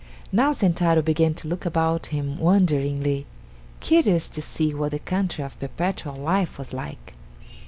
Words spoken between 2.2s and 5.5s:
wonderingly, curious to see what the country